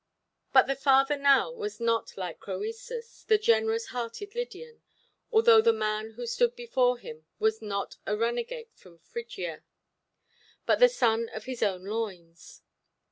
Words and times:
But 0.51 0.65
the 0.65 0.75
father 0.75 1.15
now 1.15 1.51
was 1.51 1.79
not 1.79 2.17
like 2.17 2.39
Croesus, 2.39 3.21
the 3.25 3.37
generous–hearted 3.37 4.33
Lydian, 4.33 4.81
although 5.31 5.61
the 5.61 5.71
man 5.71 6.13
who 6.13 6.25
stood 6.25 6.55
before 6.55 6.97
him 6.97 7.27
was 7.37 7.61
not 7.61 7.97
a 8.07 8.17
runagate 8.17 8.73
from 8.75 8.97
Phrygia, 8.97 9.61
but 10.65 10.79
the 10.79 10.89
son 10.89 11.29
of 11.35 11.45
his 11.45 11.61
own 11.61 11.85
loins. 11.85 12.63